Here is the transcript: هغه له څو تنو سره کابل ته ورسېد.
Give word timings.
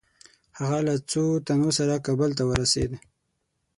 هغه 0.57 0.79
له 0.87 0.95
څو 1.11 1.23
تنو 1.45 1.69
سره 1.77 2.03
کابل 2.05 2.31
ته 2.37 2.43
ورسېد. 2.45 2.91